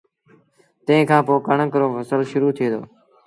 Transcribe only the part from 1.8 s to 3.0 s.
ڦسل شرو ٿئي دو